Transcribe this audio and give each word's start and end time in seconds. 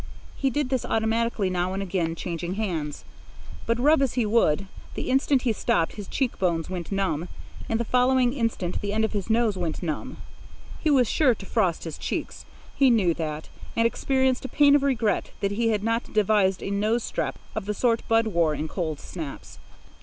He 0.35 0.49
did 0.49 0.69
this 0.69 0.83
automatically, 0.83 1.47
now 1.47 1.73
and 1.73 1.83
again 1.83 2.15
changing 2.15 2.55
hands. 2.55 3.05
But 3.67 3.79
rub 3.79 4.01
as 4.01 4.15
he 4.15 4.25
would, 4.25 4.65
the 4.95 5.11
instant 5.11 5.43
he 5.43 5.53
stopped 5.53 5.93
his 5.93 6.07
cheek 6.07 6.39
bones 6.39 6.71
went 6.71 6.91
numb, 6.91 7.29
and 7.69 7.79
the 7.79 7.85
following 7.85 8.33
instant 8.33 8.81
the 8.81 8.93
end 8.93 9.05
of 9.05 9.11
his 9.13 9.29
nose 9.29 9.57
went 9.59 9.83
numb. 9.83 10.17
He 10.79 10.89
was 10.89 11.07
sure 11.07 11.35
to 11.35 11.45
frost 11.45 11.83
his 11.83 11.99
cheeks; 11.99 12.45
he 12.75 12.89
knew 12.89 13.13
that, 13.13 13.49
and 13.77 13.85
experienced 13.85 14.43
a 14.43 14.49
pang 14.49 14.73
of 14.73 14.81
regret 14.81 15.29
that 15.39 15.51
he 15.51 15.69
had 15.69 15.83
not 15.83 16.11
devised 16.11 16.63
a 16.63 16.71
nose 16.71 17.03
strap 17.03 17.37
of 17.53 17.65
the 17.67 17.73
sort 17.75 18.01
Bud 18.07 18.25
wore 18.25 18.55
in 18.55 18.67
cold 18.67 18.99
snaps. 18.99 19.59